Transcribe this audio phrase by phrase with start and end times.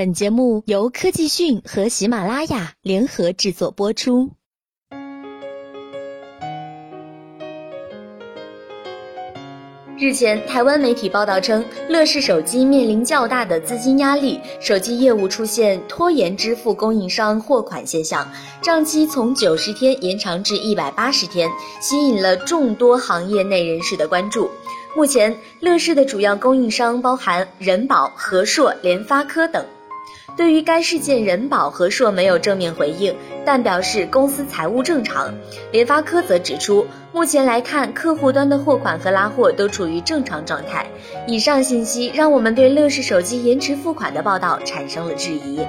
[0.00, 4.30] 本节目由科技讯和喜马拉雅联合制作播出。
[9.98, 18.26] 日前，台湾媒体报道称，乐视手机面临较大的资金压力，手机业务出现拖延支付供应商货款现象，
[18.62, 21.46] 账期从九十天延长至一百八十天，
[21.82, 24.50] 吸引了众多行业内人士的关注。
[24.96, 29.62] 目前，乐视的主要供应商包含人保、和硕、联发科等。
[30.36, 33.14] 对于该事件，人保和硕没有正面回应，
[33.44, 35.34] 但表示公司财务正常。
[35.70, 40.86] 联发科则指出，目前来看，客户端的货款和拉货都处于正常状态。
[41.26, 45.60] 以上信息让我们对乐视手机延迟付款的报道产生了质疑。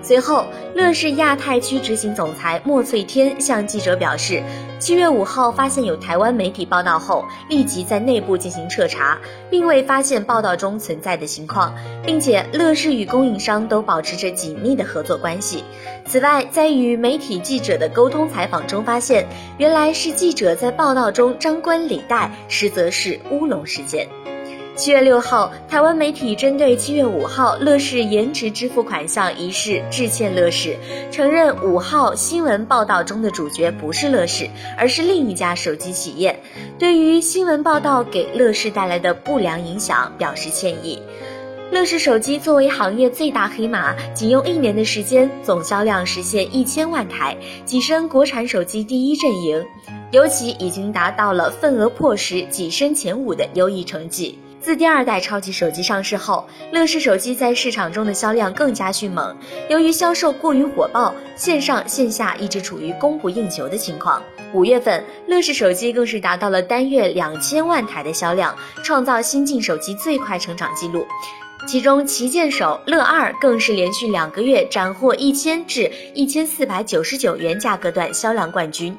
[0.00, 4.42] 随后，乐视亚太区执行总裁莫翠天向记者表示，
[4.78, 9.18] 七月五号发现有台湾媒体报道后，立即在内部进行彻查，
[9.50, 11.74] 并未发现报道中存在的情况，
[12.06, 15.62] 并且乐视与供应商都保持着紧密的合作关系。
[16.06, 19.26] 此外，在与媒体记者的沟通采访中发现，
[19.58, 24.08] 原来是记者在报道中张冠李戴，实则是乌龙事件。
[24.78, 30.76] 七月六号，台湾媒体针对七月五号乐视延迟支付款项一事致歉乐视，
[31.10, 36.38] 承认五号新闻报道中的主角不是乐视，而是另一家手机企业。
[36.78, 41.02] 对于新闻报道给乐视带来的不良影响，表示歉意。
[41.72, 49.66] 乐视手机作为行业最大黑马，仅用一年的时间，总销量实现一千万台，跻身国产手机第一阵营，
[50.12, 54.38] 尤其已经达到了份额破十、跻身前五的优异成绩。
[54.68, 59.34] 自第二代超级手机上市后，乐视手机在市场中的销量更加迅猛。
[59.70, 64.22] 由于销售过于火爆，线上线下一直处于供不应求的情况。
[64.52, 71.06] 五月份，乐视手机更是达到了单月两千万台的销量，创造新晋手机最快成长记录。
[71.66, 78.94] 其中，旗舰手乐二更是连续两个月斩获一千至一千四百九十九元价格段销量冠军。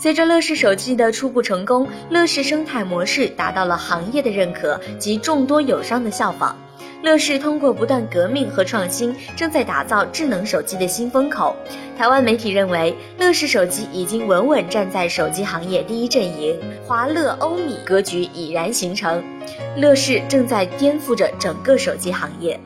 [0.00, 6.56] 随着乐视手机的初步成功，乐视生态模式达到了行业的认可及众多友商的效仿。
[7.02, 11.56] 乐视通过不断革命和创新，正在打造智能手机的新风口。
[11.96, 16.56] 台湾媒体认为，乐视手机已经稳稳站在手机行业第一阵营，
[16.86, 19.20] 华乐欧米格局已然形成。
[19.76, 22.58] 乐视正在颠覆着整个手机行业。